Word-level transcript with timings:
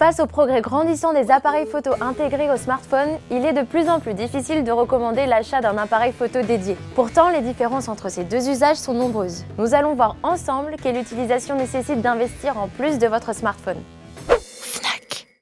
Face 0.00 0.18
au 0.18 0.24
progrès 0.24 0.62
grandissant 0.62 1.12
des 1.12 1.30
appareils 1.30 1.66
photo 1.66 1.90
intégrés 2.00 2.50
au 2.50 2.56
smartphone, 2.56 3.18
il 3.30 3.44
est 3.44 3.52
de 3.52 3.60
plus 3.60 3.90
en 3.90 4.00
plus 4.00 4.14
difficile 4.14 4.64
de 4.64 4.72
recommander 4.72 5.26
l'achat 5.26 5.60
d'un 5.60 5.76
appareil 5.76 6.12
photo 6.12 6.40
dédié. 6.40 6.74
Pourtant, 6.94 7.28
les 7.28 7.42
différences 7.42 7.86
entre 7.86 8.08
ces 8.10 8.24
deux 8.24 8.48
usages 8.48 8.78
sont 8.78 8.94
nombreuses. 8.94 9.44
Nous 9.58 9.74
allons 9.74 9.94
voir 9.94 10.16
ensemble 10.22 10.76
quelle 10.82 10.96
utilisation 10.96 11.54
nécessite 11.54 12.00
d'investir 12.00 12.56
en 12.56 12.68
plus 12.68 12.98
de 12.98 13.08
votre 13.08 13.34
smartphone. 13.34 13.76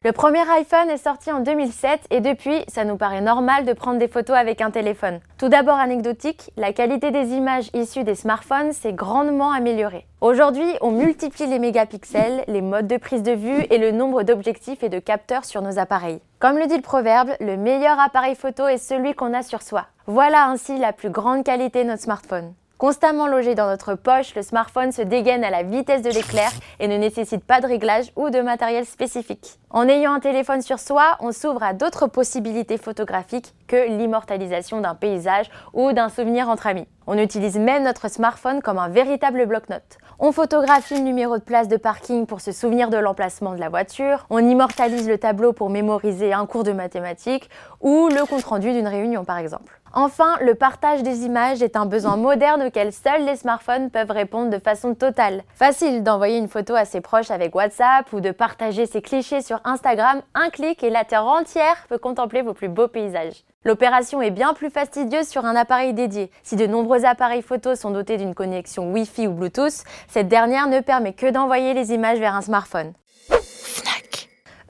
Le 0.08 0.12
premier 0.12 0.50
iPhone 0.52 0.88
est 0.88 1.04
sorti 1.04 1.30
en 1.30 1.40
2007 1.40 2.06
et 2.08 2.22
depuis, 2.22 2.64
ça 2.66 2.84
nous 2.86 2.96
paraît 2.96 3.20
normal 3.20 3.66
de 3.66 3.74
prendre 3.74 3.98
des 3.98 4.08
photos 4.08 4.38
avec 4.38 4.62
un 4.62 4.70
téléphone. 4.70 5.20
Tout 5.36 5.50
d'abord 5.50 5.74
anecdotique, 5.74 6.50
la 6.56 6.72
qualité 6.72 7.10
des 7.10 7.34
images 7.34 7.68
issues 7.74 8.04
des 8.04 8.14
smartphones 8.14 8.72
s'est 8.72 8.94
grandement 8.94 9.52
améliorée. 9.52 10.06
Aujourd'hui, 10.22 10.64
on 10.80 10.92
multiplie 10.92 11.46
les 11.46 11.58
mégapixels, 11.58 12.42
les 12.48 12.62
modes 12.62 12.86
de 12.86 12.96
prise 12.96 13.22
de 13.22 13.32
vue 13.32 13.66
et 13.68 13.76
le 13.76 13.90
nombre 13.90 14.22
d'objectifs 14.22 14.82
et 14.82 14.88
de 14.88 14.98
capteurs 14.98 15.44
sur 15.44 15.60
nos 15.60 15.78
appareils. 15.78 16.22
Comme 16.38 16.56
le 16.56 16.66
dit 16.66 16.76
le 16.76 16.80
proverbe, 16.80 17.32
le 17.40 17.58
meilleur 17.58 18.00
appareil 18.00 18.34
photo 18.34 18.66
est 18.66 18.78
celui 18.78 19.12
qu'on 19.12 19.34
a 19.34 19.42
sur 19.42 19.60
soi. 19.60 19.88
Voilà 20.06 20.46
ainsi 20.46 20.78
la 20.78 20.94
plus 20.94 21.10
grande 21.10 21.44
qualité 21.44 21.84
de 21.84 21.88
notre 21.90 22.02
smartphone. 22.02 22.54
Constamment 22.78 23.26
logé 23.26 23.56
dans 23.56 23.66
notre 23.66 23.96
poche, 23.96 24.36
le 24.36 24.42
smartphone 24.42 24.92
se 24.92 25.02
dégaine 25.02 25.42
à 25.42 25.50
la 25.50 25.64
vitesse 25.64 26.00
de 26.00 26.10
l'éclair 26.10 26.52
et 26.78 26.86
ne 26.86 26.96
nécessite 26.96 27.42
pas 27.42 27.60
de 27.60 27.66
réglage 27.66 28.12
ou 28.14 28.30
de 28.30 28.40
matériel 28.40 28.86
spécifique. 28.86 29.58
En 29.70 29.88
ayant 29.88 30.12
un 30.12 30.20
téléphone 30.20 30.62
sur 30.62 30.78
soi, 30.78 31.16
on 31.18 31.32
s'ouvre 31.32 31.64
à 31.64 31.72
d'autres 31.72 32.06
possibilités 32.06 32.78
photographiques 32.78 33.52
que 33.68 33.88
l'immortalisation 33.88 34.80
d'un 34.80 34.96
paysage 34.96 35.48
ou 35.72 35.92
d'un 35.92 36.08
souvenir 36.08 36.48
entre 36.48 36.66
amis. 36.66 36.88
On 37.06 37.16
utilise 37.16 37.58
même 37.58 37.84
notre 37.84 38.10
smartphone 38.10 38.60
comme 38.60 38.78
un 38.78 38.88
véritable 38.88 39.46
bloc-notes. 39.46 39.98
On 40.18 40.32
photographie 40.32 40.94
le 40.94 41.02
numéro 41.02 41.38
de 41.38 41.42
place 41.42 41.68
de 41.68 41.76
parking 41.76 42.26
pour 42.26 42.40
se 42.40 42.50
souvenir 42.50 42.90
de 42.90 42.96
l'emplacement 42.96 43.54
de 43.54 43.60
la 43.60 43.68
voiture, 43.68 44.26
on 44.30 44.44
immortalise 44.44 45.08
le 45.08 45.16
tableau 45.16 45.52
pour 45.52 45.70
mémoriser 45.70 46.32
un 46.32 46.44
cours 46.44 46.64
de 46.64 46.72
mathématiques 46.72 47.48
ou 47.80 48.08
le 48.08 48.26
compte-rendu 48.26 48.72
d'une 48.72 48.88
réunion 48.88 49.24
par 49.24 49.38
exemple. 49.38 49.78
Enfin, 49.94 50.36
le 50.42 50.54
partage 50.54 51.02
des 51.02 51.24
images 51.24 51.62
est 51.62 51.76
un 51.76 51.86
besoin 51.86 52.16
moderne 52.16 52.64
auquel 52.64 52.92
seuls 52.92 53.24
les 53.24 53.36
smartphones 53.36 53.90
peuvent 53.90 54.10
répondre 54.10 54.50
de 54.50 54.58
façon 54.58 54.94
totale. 54.94 55.42
Facile 55.54 56.02
d'envoyer 56.02 56.36
une 56.36 56.48
photo 56.48 56.74
à 56.74 56.84
ses 56.84 57.00
proches 57.00 57.30
avec 57.30 57.54
WhatsApp 57.54 58.12
ou 58.12 58.20
de 58.20 58.30
partager 58.30 58.86
ses 58.86 59.00
clichés 59.00 59.40
sur 59.40 59.60
Instagram, 59.64 60.20
un 60.34 60.50
clic 60.50 60.82
et 60.82 60.90
la 60.90 61.04
Terre 61.04 61.26
entière 61.26 61.86
peut 61.88 61.98
contempler 61.98 62.42
vos 62.42 62.54
plus 62.54 62.68
beaux 62.68 62.88
paysages. 62.88 63.44
L'opération 63.68 64.22
est 64.22 64.30
bien 64.30 64.54
plus 64.54 64.70
fastidieuse 64.70 65.28
sur 65.28 65.44
un 65.44 65.54
appareil 65.54 65.92
dédié. 65.92 66.30
Si 66.42 66.56
de 66.56 66.66
nombreux 66.66 67.04
appareils 67.04 67.42
photos 67.42 67.78
sont 67.78 67.90
dotés 67.90 68.16
d'une 68.16 68.34
connexion 68.34 68.90
Wi-Fi 68.92 69.26
ou 69.26 69.32
Bluetooth, 69.32 69.84
cette 70.08 70.28
dernière 70.28 70.68
ne 70.68 70.80
permet 70.80 71.12
que 71.12 71.28
d'envoyer 71.28 71.74
les 71.74 71.92
images 71.92 72.18
vers 72.18 72.34
un 72.34 72.40
smartphone. 72.40 72.92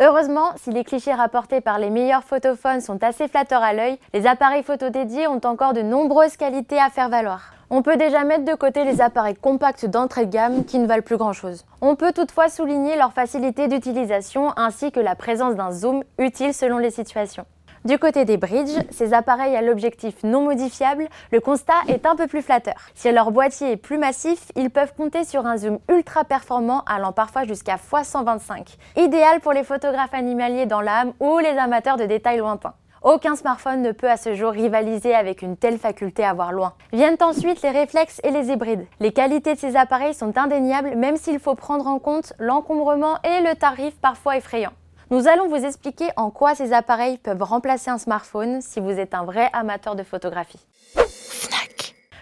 Heureusement, 0.00 0.52
si 0.56 0.70
les 0.70 0.84
clichés 0.84 1.12
rapportés 1.12 1.60
par 1.60 1.78
les 1.78 1.90
meilleurs 1.90 2.24
photophones 2.24 2.80
sont 2.80 3.02
assez 3.04 3.28
flatteurs 3.28 3.62
à 3.62 3.72
l'œil, 3.72 3.98
les 4.14 4.26
appareils 4.26 4.62
photo 4.62 4.88
dédiés 4.88 5.26
ont 5.26 5.40
encore 5.44 5.74
de 5.74 5.82
nombreuses 5.82 6.36
qualités 6.36 6.80
à 6.80 6.88
faire 6.88 7.08
valoir. 7.08 7.52
On 7.70 7.82
peut 7.82 7.98
déjà 7.98 8.24
mettre 8.24 8.46
de 8.46 8.54
côté 8.54 8.84
les 8.84 9.00
appareils 9.02 9.36
compacts 9.36 9.84
d'entrée 9.84 10.24
de 10.24 10.32
gamme 10.32 10.64
qui 10.64 10.78
ne 10.78 10.86
valent 10.86 11.02
plus 11.02 11.18
grand 11.18 11.34
chose. 11.34 11.66
On 11.82 11.94
peut 11.94 12.12
toutefois 12.12 12.48
souligner 12.48 12.96
leur 12.96 13.12
facilité 13.12 13.68
d'utilisation 13.68 14.52
ainsi 14.56 14.90
que 14.90 15.00
la 15.00 15.14
présence 15.14 15.56
d'un 15.56 15.72
zoom 15.72 16.02
utile 16.18 16.54
selon 16.54 16.78
les 16.78 16.90
situations. 16.90 17.44
Du 17.84 17.98
côté 17.98 18.24
des 18.24 18.36
bridges, 18.36 18.78
ces 18.90 19.14
appareils 19.14 19.56
à 19.56 19.62
l'objectif 19.62 20.16
non 20.24 20.42
modifiable, 20.42 21.08
le 21.30 21.40
constat 21.40 21.74
est 21.88 22.06
un 22.06 22.16
peu 22.16 22.26
plus 22.26 22.42
flatteur. 22.42 22.74
Si 22.94 23.10
leur 23.12 23.30
boîtier 23.30 23.72
est 23.72 23.76
plus 23.76 23.98
massif, 23.98 24.50
ils 24.56 24.70
peuvent 24.70 24.94
compter 24.96 25.24
sur 25.24 25.46
un 25.46 25.56
zoom 25.56 25.78
ultra 25.88 26.24
performant 26.24 26.82
allant 26.86 27.12
parfois 27.12 27.44
jusqu'à 27.44 27.76
x125, 27.76 28.76
idéal 28.96 29.40
pour 29.40 29.52
les 29.52 29.64
photographes 29.64 30.14
animaliers 30.14 30.66
dans 30.66 30.80
l'âme 30.80 31.12
ou 31.20 31.38
les 31.38 31.56
amateurs 31.56 31.96
de 31.96 32.04
détails 32.04 32.38
lointains. 32.38 32.74
Aucun 33.02 33.36
smartphone 33.36 33.82
ne 33.82 33.92
peut 33.92 34.10
à 34.10 34.16
ce 34.16 34.34
jour 34.34 34.50
rivaliser 34.50 35.14
avec 35.14 35.42
une 35.42 35.56
telle 35.56 35.78
faculté 35.78 36.24
à 36.24 36.34
voir 36.34 36.52
loin. 36.52 36.74
Viennent 36.92 37.16
ensuite 37.20 37.62
les 37.62 37.70
réflexes 37.70 38.20
et 38.24 38.30
les 38.30 38.50
hybrides. 38.50 38.86
Les 38.98 39.12
qualités 39.12 39.54
de 39.54 39.58
ces 39.58 39.76
appareils 39.76 40.14
sont 40.14 40.36
indéniables 40.36 40.96
même 40.96 41.16
s'il 41.16 41.38
faut 41.38 41.54
prendre 41.54 41.86
en 41.86 42.00
compte 42.00 42.32
l'encombrement 42.40 43.18
et 43.22 43.42
le 43.42 43.54
tarif 43.54 43.94
parfois 44.00 44.36
effrayant. 44.36 44.72
Nous 45.10 45.26
allons 45.26 45.48
vous 45.48 45.64
expliquer 45.64 46.08
en 46.16 46.28
quoi 46.30 46.54
ces 46.54 46.74
appareils 46.74 47.16
peuvent 47.16 47.42
remplacer 47.42 47.90
un 47.90 47.96
smartphone 47.96 48.60
si 48.60 48.78
vous 48.78 48.90
êtes 48.90 49.14
un 49.14 49.24
vrai 49.24 49.48
amateur 49.54 49.96
de 49.96 50.02
photographie. 50.02 50.60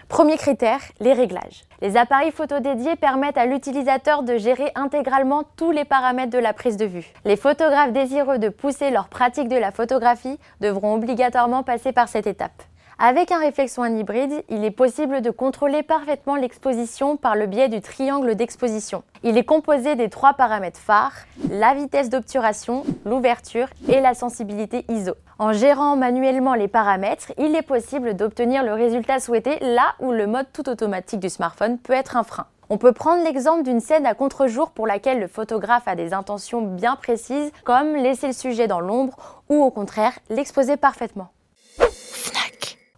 Premier 0.07 0.37
critère, 0.37 0.79
les 1.01 1.11
réglages. 1.11 1.65
Les 1.81 1.97
appareils 1.97 2.31
photo 2.31 2.61
dédiés 2.61 2.95
permettent 2.95 3.37
à 3.37 3.45
l'utilisateur 3.45 4.23
de 4.23 4.37
gérer 4.37 4.71
intégralement 4.75 5.43
tous 5.57 5.71
les 5.71 5.83
paramètres 5.83 6.31
de 6.31 6.37
la 6.37 6.53
prise 6.53 6.77
de 6.77 6.85
vue. 6.85 7.11
Les 7.25 7.35
photographes 7.35 7.91
désireux 7.91 8.39
de 8.39 8.47
pousser 8.47 8.89
leur 8.89 9.09
pratique 9.09 9.49
de 9.49 9.57
la 9.57 9.71
photographie 9.71 10.39
devront 10.61 10.95
obligatoirement 10.95 11.63
passer 11.63 11.91
par 11.91 12.07
cette 12.07 12.25
étape. 12.25 12.63
Avec 12.99 13.31
un 13.31 13.37
réflex 13.37 13.77
One 13.77 13.99
hybride, 13.99 14.43
il 14.49 14.65
est 14.65 14.71
possible 14.71 15.21
de 15.21 15.29
contrôler 15.29 15.83
parfaitement 15.83 16.35
l'exposition 16.35 17.15
par 17.15 17.35
le 17.35 17.45
biais 17.45 17.69
du 17.69 17.79
triangle 17.79 18.33
d'exposition. 18.33 19.03
Il 19.21 19.37
est 19.37 19.43
composé 19.43 19.95
des 19.95 20.09
trois 20.09 20.33
paramètres 20.33 20.79
phares, 20.79 21.13
la 21.51 21.75
vitesse 21.75 22.09
d'obturation, 22.09 22.83
l'ouverture 23.05 23.67
et 23.87 24.01
la 24.01 24.15
sensibilité 24.15 24.83
ISO. 24.89 25.13
En 25.37 25.53
gérant 25.53 25.95
manuellement 25.95 26.55
les 26.55 26.67
paramètres, 26.67 27.33
il 27.37 27.55
est 27.55 27.61
possible 27.61 28.15
d'obtenir 28.15 28.63
le 28.63 28.73
résultat 28.73 29.19
souhaité 29.19 29.59
là 29.61 29.93
où 29.99 30.11
le 30.11 30.25
mode 30.25 30.47
tout 30.51 30.67
automatique 30.67 31.19
du 31.19 31.29
smartphone 31.29 31.77
peut 31.77 31.93
être 31.93 32.17
un 32.17 32.23
frein. 32.23 32.47
On 32.69 32.79
peut 32.79 32.93
prendre 32.93 33.23
l'exemple 33.23 33.61
d'une 33.61 33.79
scène 33.79 34.07
à 34.07 34.15
contre-jour 34.15 34.71
pour 34.71 34.87
laquelle 34.87 35.19
le 35.19 35.27
photographe 35.27 35.87
a 35.87 35.93
des 35.93 36.15
intentions 36.15 36.63
bien 36.63 36.95
précises, 36.95 37.51
comme 37.63 37.95
laisser 37.95 38.25
le 38.25 38.33
sujet 38.33 38.65
dans 38.65 38.79
l'ombre 38.79 39.43
ou 39.49 39.63
au 39.63 39.69
contraire 39.69 40.17
l'exposer 40.31 40.77
parfaitement. 40.77 41.29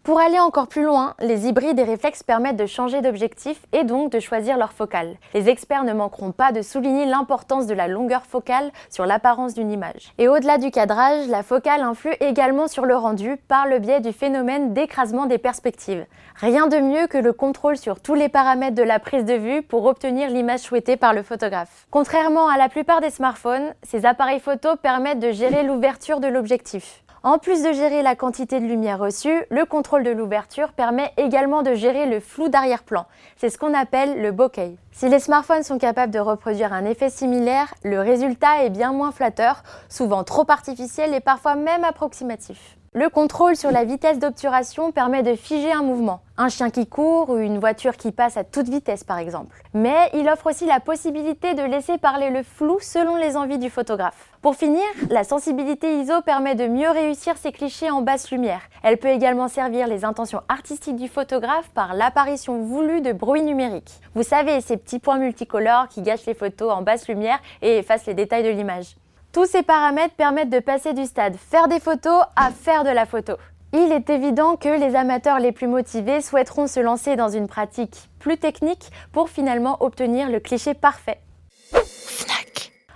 Pour 0.03 0.19
aller 0.19 0.39
encore 0.39 0.69
plus 0.69 0.83
loin, 0.83 1.13
les 1.19 1.47
hybrides 1.47 1.77
et 1.77 1.83
réflexes 1.83 2.23
permettent 2.23 2.55
de 2.55 2.65
changer 2.65 3.01
d'objectif 3.01 3.59
et 3.73 3.83
donc 3.83 4.11
de 4.11 4.19
choisir 4.19 4.57
leur 4.57 4.71
focale. 4.71 5.17
Les 5.33 5.49
experts 5.49 5.83
ne 5.83 5.91
manqueront 5.91 6.31
pas 6.31 6.53
de 6.53 6.61
souligner 6.61 7.05
l'importance 7.05 7.67
de 7.67 7.73
la 7.73 7.89
longueur 7.89 8.25
focale 8.25 8.71
sur 8.89 9.05
l'apparence 9.05 9.53
d'une 9.53 9.69
image. 9.69 10.13
Et 10.17 10.29
au-delà 10.29 10.57
du 10.57 10.71
cadrage, 10.71 11.27
la 11.27 11.43
focale 11.43 11.81
influe 11.81 12.15
également 12.21 12.67
sur 12.67 12.85
le 12.85 12.95
rendu 12.95 13.35
par 13.49 13.67
le 13.67 13.79
biais 13.79 13.99
du 13.99 14.13
phénomène 14.13 14.73
d'écrasement 14.73 15.25
des 15.25 15.37
perspectives. 15.37 16.05
Rien 16.37 16.67
de 16.67 16.77
mieux 16.77 17.07
que 17.07 17.17
le 17.17 17.33
contrôle 17.33 17.77
sur 17.77 17.99
tous 17.99 18.15
les 18.15 18.29
paramètres 18.29 18.75
de 18.75 18.83
la 18.83 18.99
prise 18.99 19.25
de 19.25 19.33
vue 19.33 19.61
pour 19.61 19.85
obtenir 19.85 20.29
l'image 20.29 20.61
souhaitée 20.61 20.95
par 20.95 21.13
le 21.13 21.23
photographe. 21.23 21.87
Contrairement 21.91 22.47
à 22.47 22.57
la 22.57 22.69
plupart 22.69 23.01
des 23.01 23.09
smartphones, 23.09 23.73
ces 23.83 24.05
appareils 24.05 24.39
photo 24.39 24.77
permettent 24.81 25.19
de 25.19 25.31
gérer 25.31 25.63
l'ouverture 25.63 26.21
de 26.21 26.27
l'objectif. 26.27 27.03
En 27.21 27.37
plus 27.37 27.63
de 27.63 27.73
gérer 27.73 28.01
la 28.01 28.15
quantité 28.15 28.61
de 28.61 28.65
lumière 28.65 28.97
reçue, 28.97 29.43
le 29.49 29.65
contrôle 29.65 30.03
de 30.03 30.09
l'ouverture 30.09 30.71
permet 30.71 31.11
également 31.17 31.63
de 31.63 31.73
gérer 31.73 32.05
le 32.05 32.21
flou 32.21 32.47
d'arrière-plan. 32.47 33.07
C'est 33.35 33.49
ce 33.49 33.57
qu'on 33.57 33.73
appelle 33.73 34.21
le 34.21 34.31
bokeh. 34.31 34.77
Si 34.93 35.09
les 35.09 35.19
smartphones 35.19 35.63
sont 35.63 35.79
capables 35.79 36.13
de 36.13 36.19
reproduire 36.19 36.71
un 36.71 36.85
effet 36.85 37.09
similaire, 37.09 37.73
le 37.83 37.99
résultat 37.99 38.63
est 38.63 38.69
bien 38.69 38.93
moins 38.93 39.11
flatteur, 39.11 39.63
souvent 39.89 40.23
trop 40.23 40.45
artificiel 40.47 41.13
et 41.13 41.19
parfois 41.19 41.55
même 41.55 41.83
approximatif. 41.83 42.78
Le 42.93 43.07
contrôle 43.07 43.55
sur 43.55 43.69
la 43.69 43.83
vitesse 43.83 44.17
d'obturation 44.17 44.91
permet 44.91 45.21
de 45.21 45.35
figer 45.35 45.71
un 45.71 45.83
mouvement, 45.83 46.21
un 46.37 46.49
chien 46.49 46.71
qui 46.71 46.87
court 46.87 47.29
ou 47.29 47.37
une 47.37 47.59
voiture 47.59 47.95
qui 47.95 48.11
passe 48.11 48.35
à 48.35 48.43
toute 48.43 48.67
vitesse 48.67 49.03
par 49.03 49.19
exemple. 49.19 49.61
Mais 49.75 50.09
il 50.15 50.27
offre 50.27 50.47
aussi 50.47 50.65
la 50.65 50.79
possibilité 50.79 51.53
de 51.53 51.61
laisser 51.61 51.99
parler 51.99 52.31
le 52.31 52.41
flou 52.41 52.79
selon 52.81 53.15
les 53.15 53.37
envies 53.37 53.59
du 53.59 53.69
photographe. 53.69 54.31
Pour 54.41 54.55
finir, 54.55 54.83
la 55.11 55.23
sensibilité 55.23 55.99
ISO 55.99 56.23
permet 56.23 56.55
de 56.55 56.65
mieux 56.65 56.89
réussir 56.89 57.37
ses 57.37 57.51
clichés 57.51 57.91
en 57.91 58.01
basse 58.01 58.31
lumière. 58.31 58.61
Elle 58.81 58.97
peut 58.97 59.09
également 59.09 59.49
servir 59.49 59.85
les 59.85 60.03
intentions 60.03 60.41
artistiques 60.49 60.95
du 60.95 61.09
photographe 61.09 61.69
par 61.75 61.93
l'apparition 61.93 62.63
voulue 62.63 63.01
de 63.01 63.11
bruit 63.11 63.43
numérique. 63.43 64.01
Vous 64.15 64.23
savez, 64.23 64.61
ces 64.61 64.77
petits 64.77 64.97
points 64.97 65.19
multicolores 65.19 65.89
qui 65.89 66.01
gâchent 66.01 66.25
les 66.25 66.33
photos 66.33 66.73
en 66.73 66.81
basse 66.81 67.07
lumière 67.07 67.39
et 67.61 67.77
effacent 67.77 68.07
les 68.07 68.15
détails 68.15 68.43
de 68.43 68.49
l'image. 68.49 68.95
Tous 69.31 69.45
ces 69.45 69.61
paramètres 69.61 70.15
permettent 70.15 70.49
de 70.49 70.59
passer 70.59 70.93
du 70.93 71.05
stade 71.05 71.35
faire 71.35 71.67
des 71.67 71.79
photos 71.79 72.23
à 72.35 72.49
faire 72.49 72.83
de 72.83 72.89
la 72.89 73.05
photo. 73.05 73.33
Il 73.73 73.91
est 73.91 74.09
évident 74.09 74.55
que 74.55 74.69
les 74.69 74.95
amateurs 74.95 75.37
les 75.37 75.51
plus 75.51 75.67
motivés 75.67 76.21
souhaiteront 76.21 76.65
se 76.65 76.79
lancer 76.79 77.15
dans 77.15 77.29
une 77.29 77.47
pratique 77.47 78.09
plus 78.17 78.37
technique 78.37 78.89
pour 79.11 79.29
finalement 79.29 79.77
obtenir 79.83 80.29
le 80.31 80.39
cliché 80.39 80.73
parfait. 80.73 81.21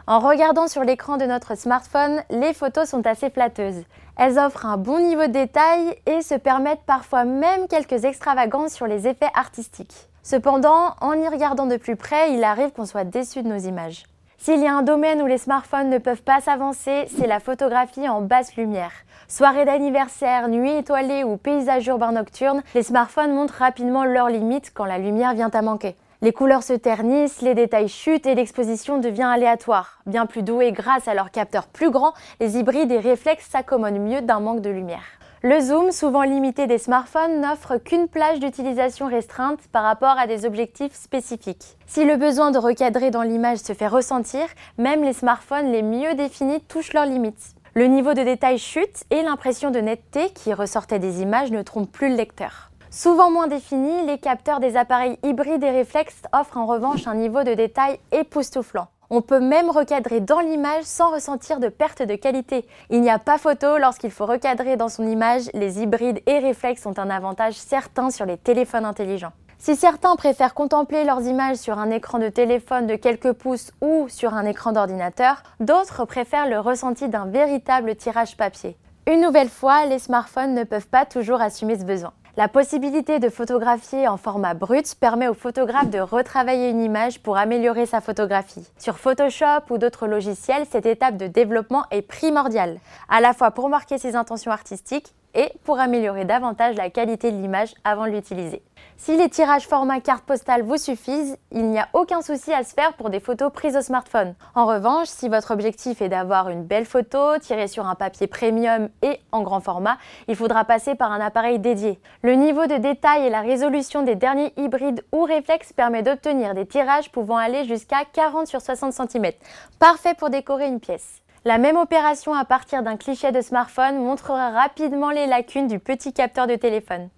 En 0.08 0.20
regardant 0.20 0.68
sur 0.68 0.84
l'écran 0.84 1.18
de 1.18 1.26
notre 1.26 1.56
smartphone, 1.56 2.24
les 2.32 2.54
photos 2.54 2.90
sont 2.90 3.06
assez 3.06 3.30
flatteuses. 3.30 3.84
Elles 4.18 4.40
offrent 4.40 4.66
un 4.66 4.78
bon 4.78 5.00
niveau 5.00 5.28
de 5.28 5.32
détail 5.32 5.96
et 6.08 6.24
se 6.24 6.34
permettent 6.34 6.84
parfois 6.88 7.26
même 7.26 7.68
quelques 7.68 8.06
extravagances 8.06 8.74
sur 8.74 8.88
les 8.88 9.08
effets 9.08 9.32
artistiques. 9.36 10.10
Cependant, 10.24 10.96
en 11.00 11.14
y 11.14 11.28
regardant 11.28 11.68
de 11.68 11.78
plus 11.78 11.96
près, 11.96 12.34
il 12.34 12.44
arrive 12.44 12.72
qu'on 12.72 12.88
soit 12.88 13.04
déçu 13.04 13.44
de 13.44 13.48
nos 13.48 13.60
images. 13.60 14.06
S'il 14.46 14.60
y 14.60 14.68
a 14.68 14.76
un 14.76 14.82
domaine 14.82 15.22
où 15.22 15.26
les 15.26 15.38
smartphones 15.38 15.90
ne 15.90 16.00
peuvent 16.00 16.22
pas 16.22 16.42
s'avancer, 16.42 17.06
c'est 17.08 17.28
la 17.28 17.40
photographie 17.40 18.10
en 18.10 18.20
basse 18.20 18.58
lumière. 18.58 18.92
Soirée 19.30 19.64
d'anniversaire, 19.64 20.50
nuit 20.50 20.80
étoilée 20.80 21.24
ou 21.24 21.38
paysage 21.38 21.88
urbain 21.88 22.12
nocturne, 22.12 22.62
les 22.76 22.84
smartphones 22.84 23.34
montrent 23.34 23.54
rapidement 23.54 24.04
leurs 24.04 24.28
limites 24.28 24.74
quand 24.74 24.84
la 24.84 24.98
lumière 24.98 25.34
vient 25.34 25.50
à 25.50 25.62
manquer. 25.62 25.96
Les 26.22 26.34
couleurs 26.34 26.64
se 26.64 26.74
ternissent, 26.74 27.42
les 27.42 27.56
détails 27.56 27.88
chutent 27.88 28.26
et 28.26 28.36
l'exposition 28.36 28.98
devient 28.98 29.30
aléatoire. 29.34 30.02
Bien 30.08 30.26
plus 30.26 30.44
doués 30.44 30.74
grâce 30.74 31.08
à 31.08 31.14
leur 31.14 31.32
capteur 31.32 31.68
plus 31.68 31.90
grand, 31.90 32.12
les 32.42 32.58
hybrides 32.58 32.92
et 32.92 33.00
réflexes 33.00 33.48
s'accommodent 33.50 34.02
mieux 34.02 34.22
d'un 34.22 34.42
manque 34.42 34.60
de 34.60 34.70
lumière. 34.70 35.06
Le 35.46 35.60
zoom, 35.60 35.92
souvent 35.92 36.22
limité 36.22 36.68
des 36.68 36.78
smartphones, 36.78 37.42
n'offre 37.42 37.76
qu'une 37.76 38.08
plage 38.08 38.40
d'utilisation 38.40 39.08
restreinte 39.08 39.60
par 39.74 39.84
rapport 39.84 40.18
à 40.18 40.26
des 40.26 40.46
objectifs 40.46 40.94
spécifiques. 40.94 41.78
Si 41.86 42.06
le 42.06 42.16
besoin 42.16 42.52
de 42.52 42.58
recadrer 42.58 43.12
dans 43.12 43.24
l'image 43.24 43.58
se 43.58 43.74
fait 43.74 43.90
ressentir, 43.90 44.46
même 44.78 45.04
les 45.04 45.12
smartphones 45.12 45.70
les 45.70 45.82
mieux 45.82 46.16
définis 46.16 46.62
touchent 46.62 46.94
leurs 46.94 47.08
limites. 47.08 47.56
Le 47.74 47.88
niveau 47.88 48.14
de 48.14 48.24
détail 48.24 48.58
chute 48.58 49.04
et 49.10 49.22
l'impression 49.22 49.70
de 49.70 49.80
netteté 49.80 50.30
qui 50.30 50.54
ressortait 50.54 51.00
des 51.00 51.22
images 51.22 51.52
ne 51.52 51.62
trompe 51.62 51.92
plus 51.92 52.08
le 52.08 52.16
lecteur. 52.16 52.72
Souvent 52.90 53.30
moins 53.30 53.48
définis, 53.48 54.06
les 54.06 54.20
capteurs 54.20 54.62
des 54.62 54.78
appareils 54.78 55.18
hybrides 55.24 55.66
et 55.66 55.72
réflexes 55.72 56.22
offrent 56.32 56.58
en 56.58 56.68
revanche 56.68 57.06
un 57.06 57.16
niveau 57.16 57.44
de 57.44 57.54
détail 57.54 58.00
époustouflant. 58.14 58.88
On 59.16 59.22
peut 59.22 59.40
même 59.40 59.70
recadrer 59.70 60.22
dans 60.22 60.40
l'image 60.40 60.86
sans 60.86 61.12
ressentir 61.12 61.60
de 61.60 61.68
perte 61.68 62.02
de 62.02 62.16
qualité. 62.16 62.66
Il 62.90 63.02
n'y 63.02 63.12
a 63.12 63.20
pas 63.20 63.38
photo 63.38 63.78
lorsqu'il 63.78 64.10
faut 64.10 64.26
recadrer 64.26 64.76
dans 64.76 64.90
son 64.90 65.06
image, 65.06 65.52
les 65.54 65.84
hybrides 65.84 66.24
et 66.26 66.40
réflexes 66.40 66.88
ont 66.88 66.98
un 66.98 67.12
avantage 67.12 67.54
certain 67.54 68.10
sur 68.10 68.26
les 68.26 68.40
téléphones 68.40 68.86
intelligents. 68.86 69.34
Si 69.60 69.76
certains 69.76 70.16
préfèrent 70.16 70.56
contempler 70.56 71.04
leurs 71.04 71.22
images 71.22 71.58
sur 71.58 71.78
un 71.78 71.92
écran 71.92 72.18
de 72.18 72.30
téléphone 72.30 72.88
de 72.88 72.96
quelques 72.96 73.34
pouces 73.34 73.72
ou 73.82 74.08
sur 74.10 74.34
un 74.34 74.48
écran 74.48 74.72
d'ordinateur, 74.72 75.44
d'autres 75.60 76.06
préfèrent 76.06 76.50
le 76.50 76.60
ressenti 76.60 77.08
d'un 77.08 77.28
véritable 77.28 77.96
tirage 77.96 78.36
papier. 78.36 78.76
Une 79.06 79.22
nouvelle 79.22 79.50
fois, 79.50 79.86
les 79.86 80.00
smartphones 80.00 80.56
ne 80.56 80.64
peuvent 80.64 80.88
pas 80.88 81.06
toujours 81.06 81.40
assumer 81.40 81.78
ce 81.78 81.86
besoin. 81.86 82.14
La 82.36 82.48
possibilité 82.48 83.20
de 83.20 83.30
photographier 83.30 84.08
en 84.08 84.18
format 84.18 84.56
brut 84.56 84.96
permet 84.96 85.28
au 85.28 85.36
photographe 85.36 85.92
de 85.92 86.00
retravailler 86.00 86.72
une 86.72 86.82
image 86.82 87.20
pour 87.20 87.38
améliorer 87.38 87.86
sa 87.86 88.02
photographie. 88.02 88.68
Sur 88.80 88.98
Photoshop 88.98 89.70
ou 89.70 89.78
d'autres 89.78 90.08
logiciels, 90.08 90.66
cette 90.72 90.88
étape 90.88 91.18
de 91.18 91.28
développement 91.28 91.86
est 91.92 92.02
primordiale, 92.02 92.80
à 93.08 93.22
la 93.22 93.34
fois 93.34 93.52
pour 93.52 93.70
marquer 93.70 94.00
ses 94.00 94.16
intentions 94.16 94.50
artistiques 94.50 95.14
et 95.34 95.52
pour 95.64 95.80
améliorer 95.80 96.26
davantage 96.26 96.76
la 96.76 96.90
qualité 96.90 97.32
de 97.32 97.38
l'image 97.38 97.74
avant 97.84 98.06
de 98.06 98.12
l'utiliser. 98.12 98.62
Si 98.98 99.18
les 99.18 99.30
tirages 99.30 99.68
format 99.68 100.00
carte 100.00 100.24
postale 100.24 100.62
vous 100.64 100.78
suffisent, 100.78 101.38
il 101.52 101.70
n'y 101.70 101.80
a 101.80 101.90
aucun 101.94 102.22
souci 102.22 102.54
à 102.54 102.64
se 102.64 102.74
faire 102.74 102.94
pour 102.94 103.10
des 103.10 103.20
photos 103.20 103.52
prises 103.52 103.76
au 103.76 103.82
smartphone. 103.82 104.36
En 104.56 104.66
revanche, 104.66 105.08
si 105.08 105.30
votre 105.30 105.52
objectif 105.52 106.02
est 106.02 106.10
d'avoir 106.10 106.50
une 106.50 106.64
belle 106.64 106.86
photo 106.86 107.38
tirée 107.40 107.68
sur 107.68 107.88
un 107.88 107.96
papier 107.96 108.28
premium 108.28 108.90
et 109.02 109.20
en 109.32 109.42
grand 109.42 109.60
format, 109.60 109.98
il 110.28 110.36
faudra 110.36 110.64
passer 110.64 110.96
par 110.96 111.12
un 111.12 111.20
appareil 111.20 111.60
dédié. 111.60 112.00
Le 112.22 112.36
niveau 112.36 112.68
de 112.68 112.78
détail 112.78 113.26
et 113.26 113.30
la 113.30 113.42
résolution 113.42 114.04
des 114.04 114.16
derniers 114.16 114.54
hybrides 114.58 115.04
ou 115.12 115.24
réflexes 115.24 115.74
permet 115.74 116.04
d'obtenir 116.04 116.54
des 116.54 116.66
tirages 116.66 117.12
pouvant 117.12 117.38
aller 117.38 117.66
jusqu'à 117.66 118.06
40 118.14 118.48
sur 118.48 118.62
60 118.62 118.94
cm. 118.94 119.32
Parfait 119.80 120.14
pour 120.14 120.30
décorer 120.30 120.68
une 120.68 120.80
pièce. 120.80 121.23
La 121.46 121.58
même 121.58 121.76
opération 121.76 122.34
à 122.34 122.46
partir 122.46 122.84
d'un 122.84 122.96
cliché 122.96 123.34
de 123.34 123.42
smartphone 123.42 123.98
montrera 123.98 124.52
rapidement 124.52 125.10
les 125.10 125.28
lacunes 125.28 125.68
du 125.68 125.78
petit 125.78 126.14
capteur 126.14 126.48
de 126.48 126.56
téléphone. 126.56 127.10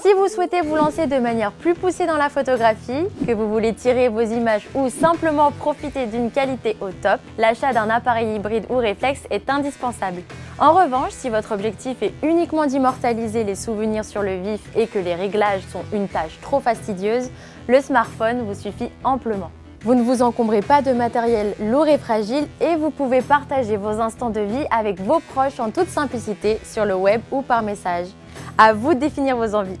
Si 0.00 0.12
vous 0.14 0.26
souhaitez 0.26 0.62
vous 0.62 0.74
lancer 0.74 1.06
de 1.06 1.18
manière 1.18 1.52
plus 1.52 1.74
poussée 1.74 2.06
dans 2.06 2.16
la 2.16 2.28
photographie, 2.28 3.06
que 3.24 3.32
vous 3.32 3.48
voulez 3.48 3.74
tirer 3.74 4.08
vos 4.08 4.22
images 4.22 4.66
ou 4.74 4.88
simplement 4.88 5.52
profiter 5.52 6.06
d'une 6.06 6.32
qualité 6.32 6.76
au 6.80 6.90
top, 6.90 7.20
l'achat 7.36 7.72
d'un 7.72 7.90
appareil 7.90 8.34
hybride 8.34 8.66
ou 8.70 8.76
réflexe 8.76 9.22
est 9.30 9.48
indispensable. 9.48 10.22
En 10.58 10.72
revanche, 10.72 11.12
si 11.12 11.28
votre 11.28 11.52
objectif 11.52 12.02
est 12.02 12.14
uniquement 12.24 12.66
d'immortaliser 12.66 13.44
les 13.44 13.54
souvenirs 13.54 14.04
sur 14.04 14.22
le 14.22 14.36
vif 14.36 14.60
et 14.74 14.88
que 14.88 14.98
les 14.98 15.14
réglages 15.14 15.62
sont 15.70 15.84
une 15.92 16.08
tâche 16.08 16.40
trop 16.42 16.58
fastidieuse, 16.58 17.30
le 17.68 17.80
smartphone 17.80 18.42
vous 18.42 18.54
suffit 18.54 18.90
amplement. 19.04 19.52
Vous 19.82 19.94
ne 19.94 20.02
vous 20.02 20.22
encombrez 20.22 20.60
pas 20.60 20.82
de 20.82 20.92
matériel 20.92 21.54
lourd 21.60 21.86
et 21.86 21.98
fragile 21.98 22.48
et 22.60 22.74
vous 22.74 22.90
pouvez 22.90 23.22
partager 23.22 23.76
vos 23.76 24.00
instants 24.00 24.30
de 24.30 24.40
vie 24.40 24.66
avec 24.72 25.00
vos 25.00 25.20
proches 25.20 25.60
en 25.60 25.70
toute 25.70 25.88
simplicité 25.88 26.58
sur 26.64 26.84
le 26.84 26.96
web 26.96 27.20
ou 27.30 27.42
par 27.42 27.62
message. 27.62 28.08
À 28.58 28.72
vous 28.72 28.94
de 28.94 28.98
définir 28.98 29.36
vos 29.36 29.54
envies. 29.54 29.78